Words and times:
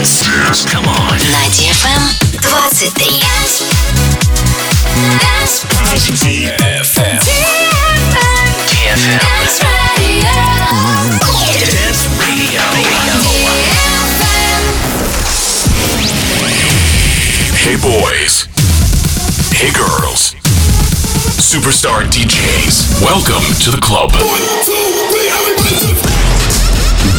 Dance. 0.00 0.24
Dance. 0.24 0.64
Come 0.64 0.88
on. 0.88 1.12
На 1.12 1.44
DFM 1.52 2.00
23. 2.40 2.96
DFM. 6.16 7.20
DFM. 8.70 9.20
Dance 11.66 12.08
Radio. 12.18 12.64
Hey 17.60 17.76
boys. 17.76 18.48
Hey 19.52 19.70
girls. 19.70 20.34
Superstar 21.36 22.08
DJs. 22.08 23.02
Welcome 23.02 23.44
to 23.64 23.70
the 23.70 23.80
club. 23.82 25.19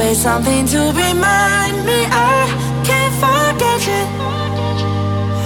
always 0.00 0.18
something 0.18 0.64
to 0.64 0.78
remind 0.96 1.76
me 1.84 2.06
I 2.08 2.48
can't 2.88 3.14
forget 3.20 3.80
you. 3.86 4.02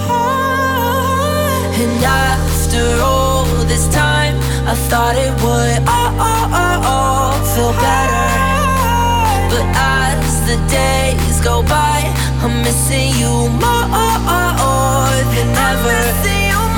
Oh. 0.07 1.75
And 1.81 2.03
after 2.03 2.85
all 3.03 3.43
this 3.65 3.85
time, 3.93 4.35
I 4.65 4.75
thought 4.89 5.15
it 5.17 5.33
would 5.43 5.79
oh 5.87 6.09
oh 6.29 6.59
oh 6.63 6.91
oh 6.93 7.31
feel 7.51 7.73
better. 7.83 8.27
But 9.51 9.65
as 9.75 10.31
the 10.47 10.57
days 10.71 11.37
go 11.43 11.61
by, 11.63 11.99
I'm 12.41 12.55
missing 12.63 13.11
you 13.19 13.49
more 13.59 13.85
than 15.33 15.47
ever. 15.67 15.99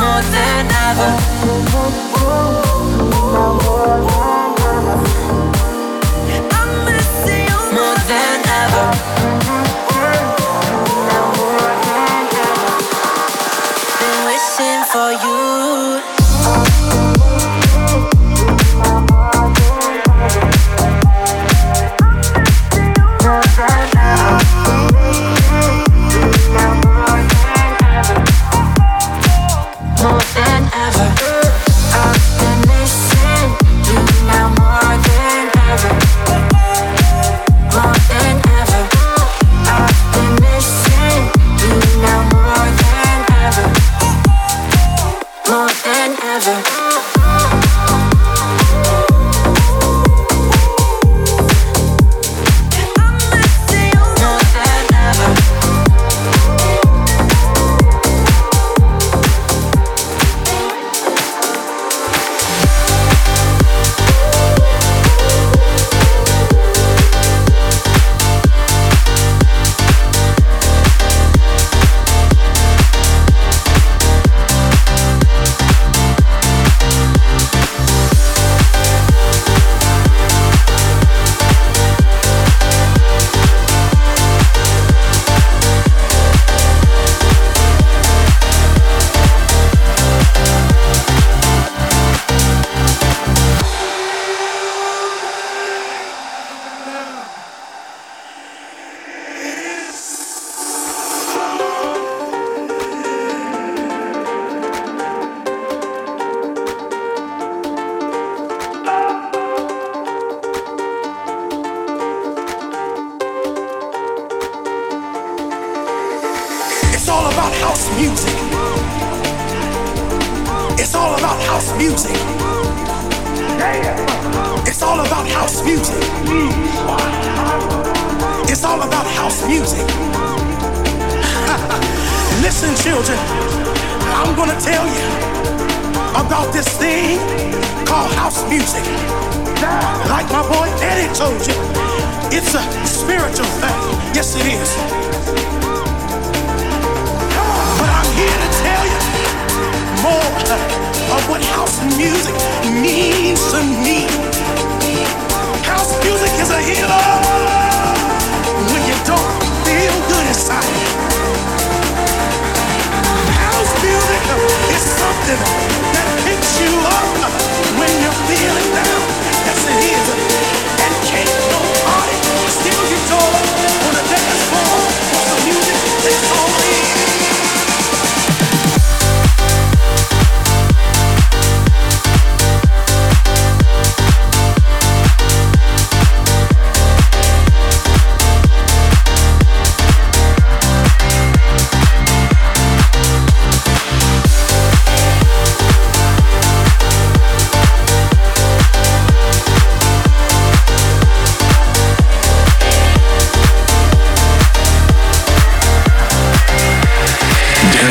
More 0.01 0.23
than 0.33 0.65
ever. 0.89 1.27
together 8.67 9.26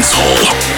Crazy. 0.08 0.75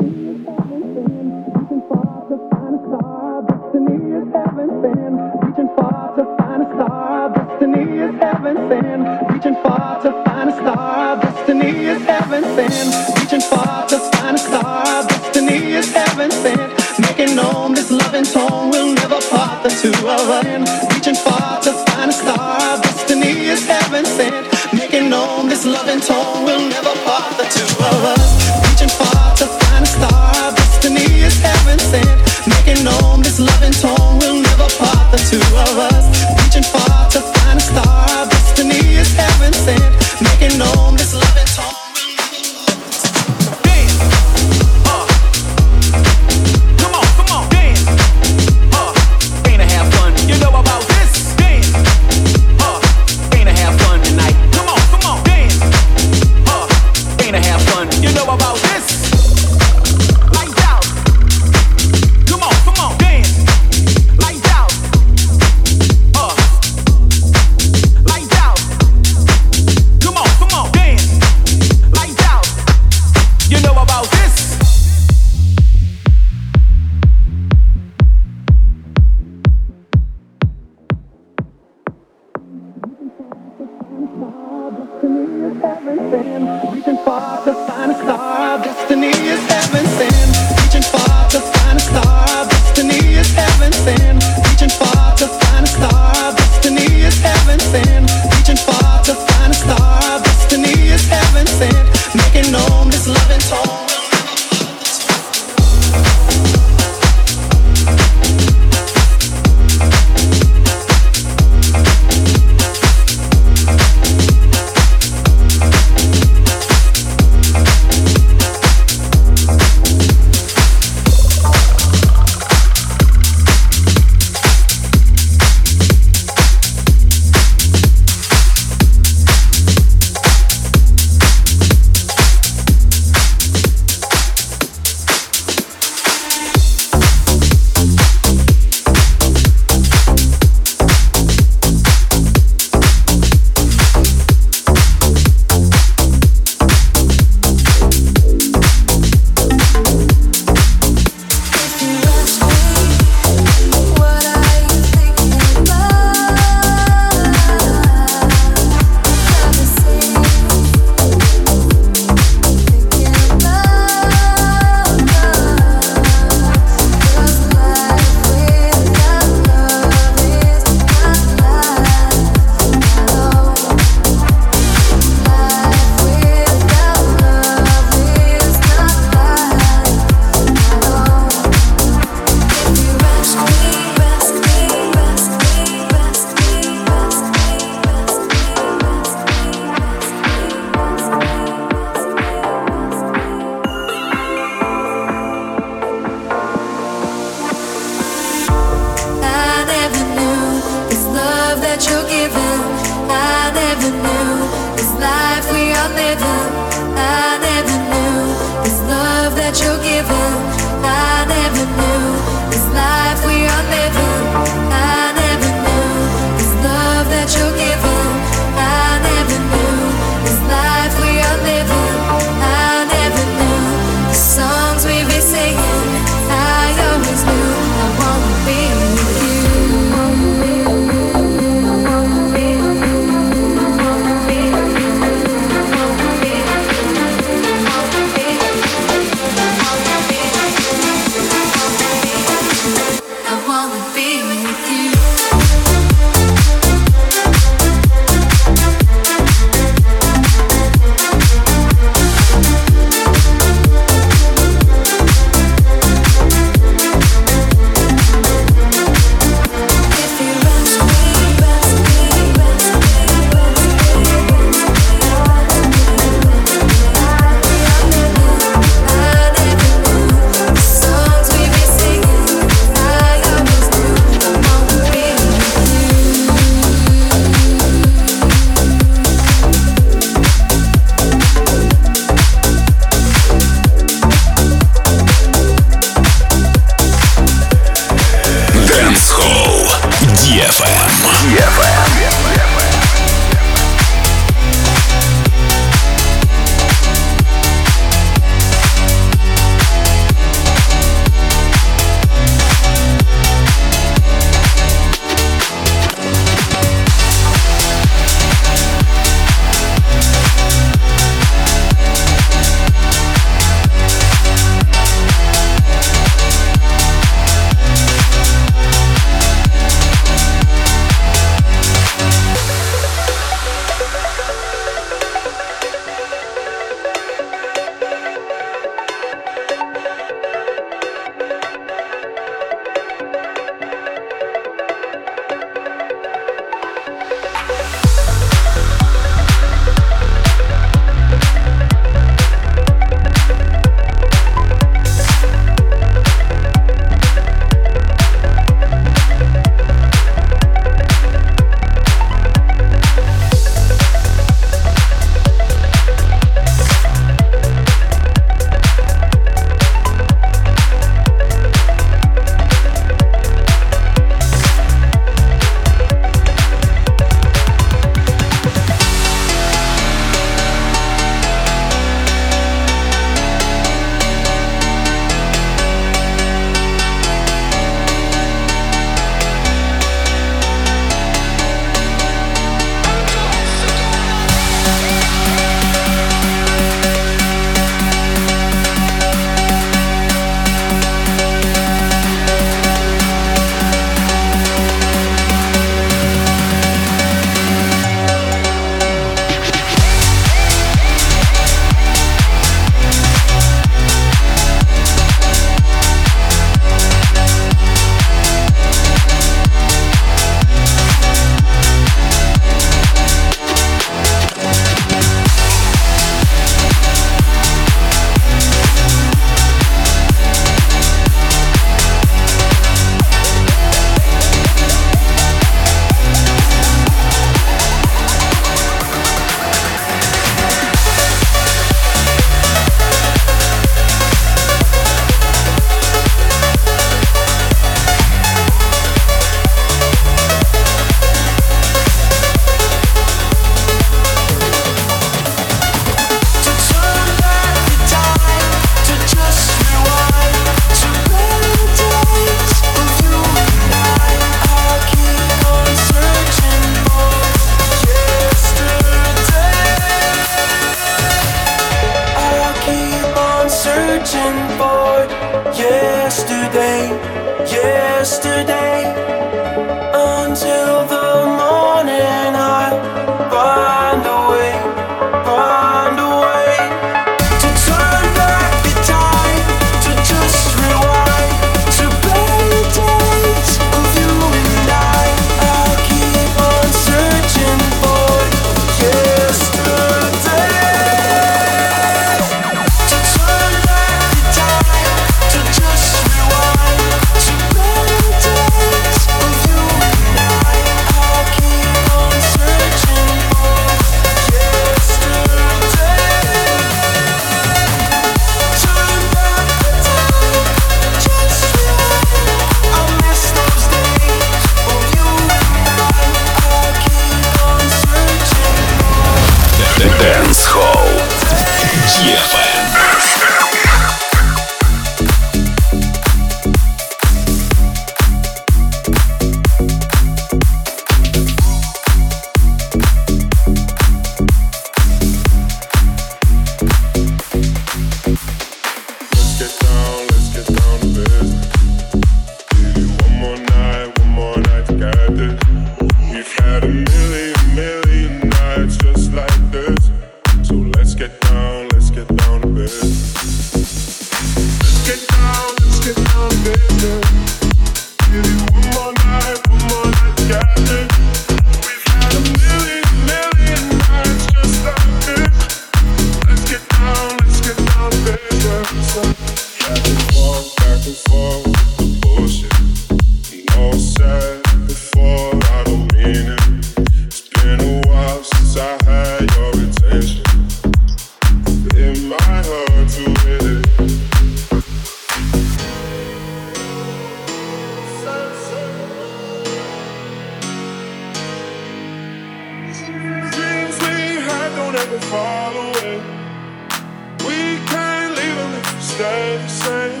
the 599.38 599.48
same. 599.48 600.00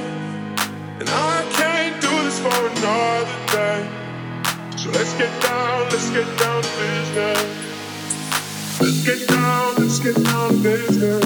And 1.00 1.08
I 1.08 1.44
can't 1.52 2.00
do 2.00 2.10
this 2.24 2.38
for 2.38 2.54
another 2.54 3.38
day. 3.50 3.88
So 4.76 4.90
let's 4.90 5.14
get 5.14 5.32
down, 5.42 5.88
let's 5.90 6.10
get 6.10 6.26
down 6.38 6.62
to 6.62 6.68
business. 6.78 7.40
Let's 8.80 9.04
get 9.04 9.28
down, 9.28 9.74
let's 9.78 9.98
get 9.98 10.14
down 10.22 10.50
to 10.50 10.62
business. 10.62 11.24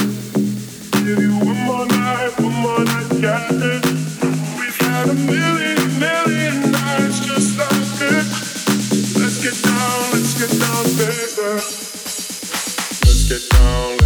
Give 0.92 1.18
you 1.18 1.34
one 1.38 1.60
more 1.66 1.86
night, 1.86 2.32
one 2.38 2.54
more 2.64 2.84
night. 2.84 3.84
We've 4.58 4.78
had 4.80 5.08
a 5.08 5.14
million, 5.14 5.98
million 5.98 6.72
nights 6.72 7.20
just 7.26 7.58
like 7.58 7.88
this. 7.98 9.16
Let's 9.18 9.38
get 9.42 9.56
down, 9.62 10.12
let's 10.12 10.34
get 10.38 10.50
down. 10.60 10.78
Let's 13.04 13.28
get 13.28 13.50
down. 13.50 13.97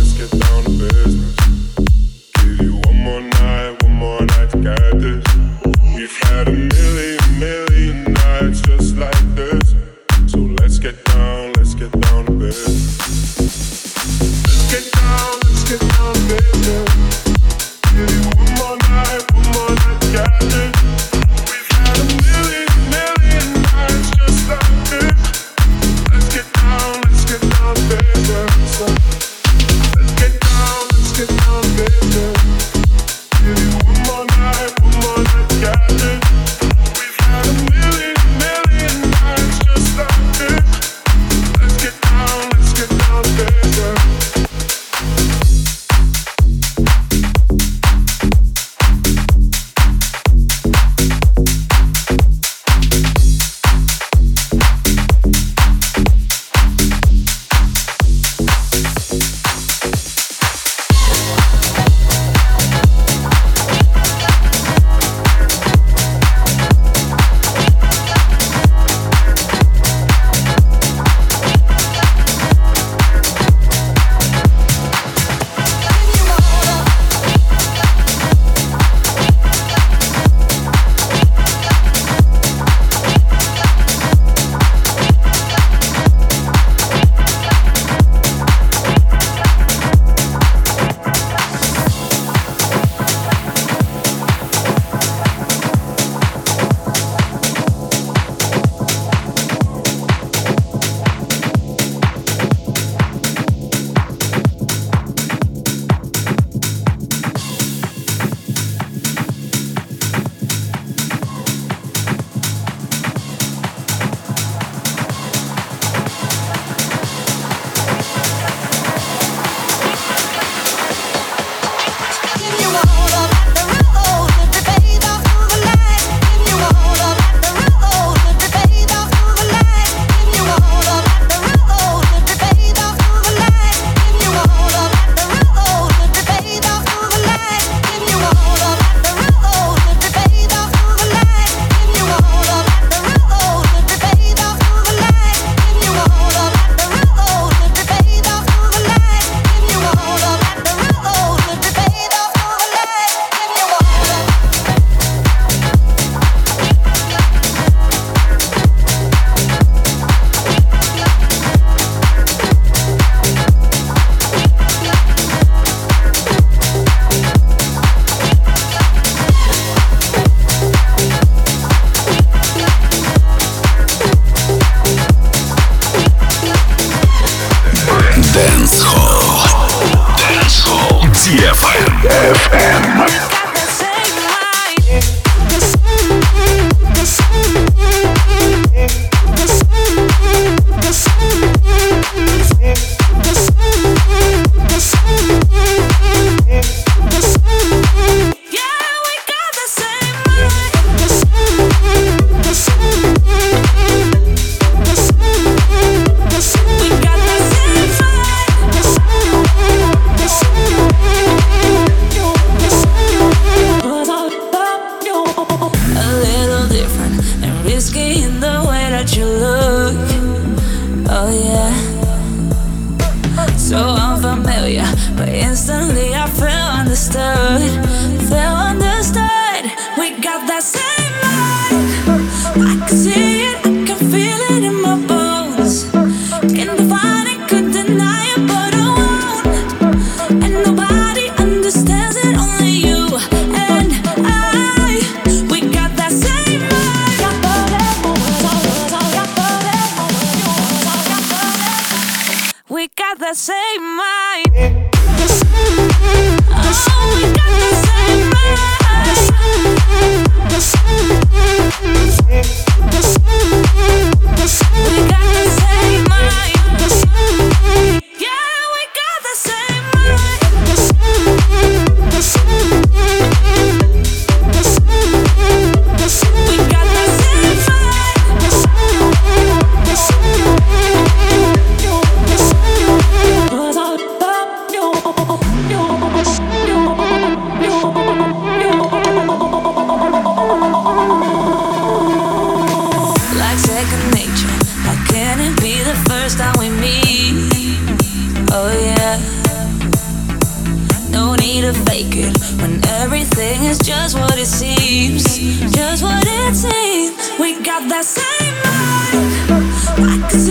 Can 310.03 310.42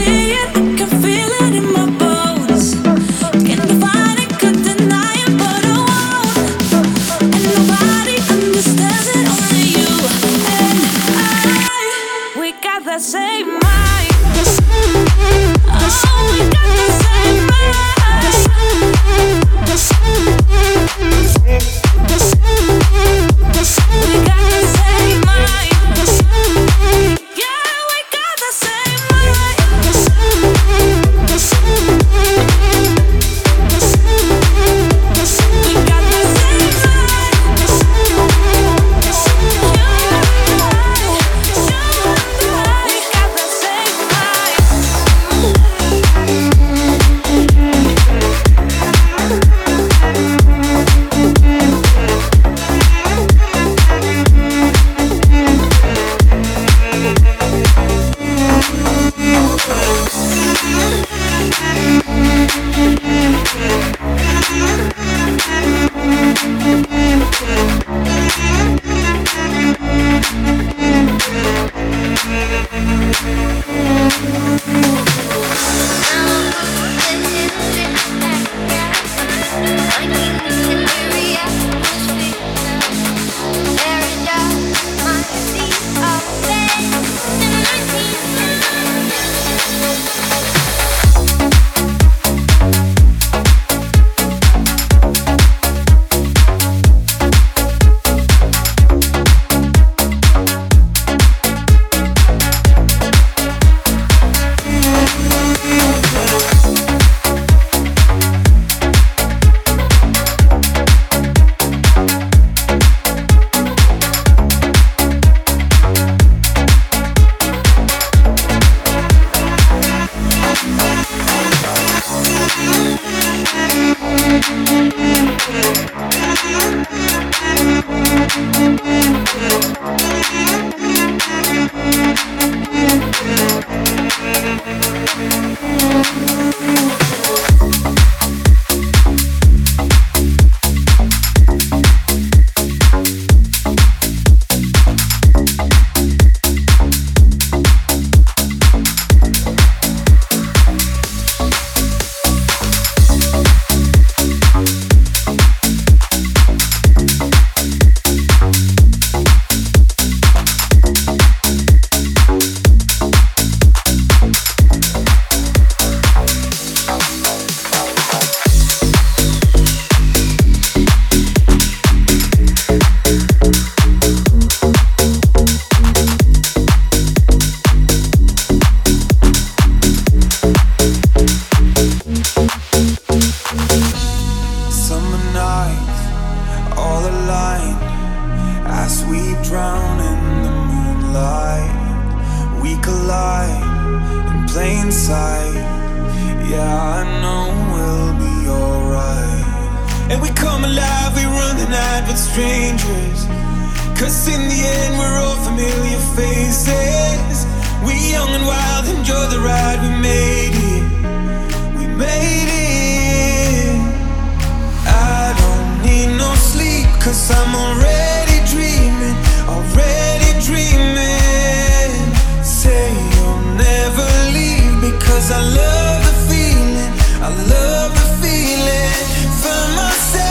Cause 225.21 225.33
I 225.33 225.39
love 225.39 226.03
the 226.03 226.33
feeling, 226.33 226.93
I 227.21 227.29
love 227.29 227.93
the 227.93 228.07
feeling. 228.25 229.05
For 229.39 229.61
myself 229.75 230.30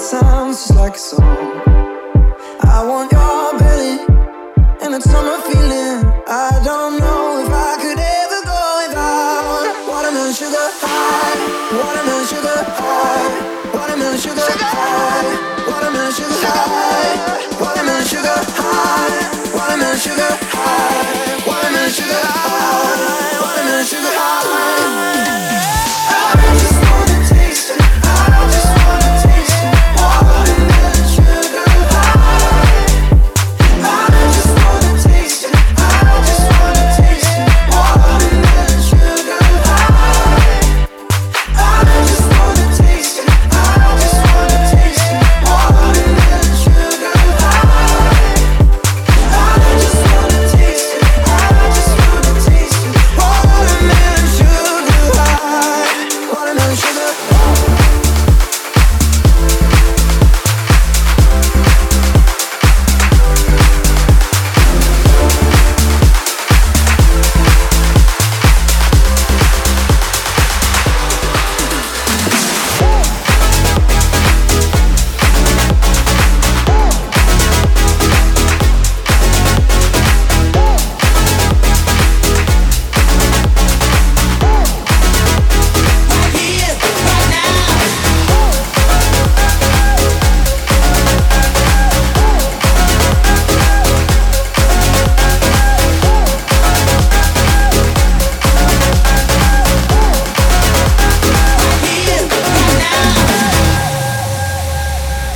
sounds 0.00 0.66
just 0.66 0.74
like 0.74 0.94
a 0.94 0.98
song. 0.98 1.62
I 2.62 2.82
want 2.88 3.17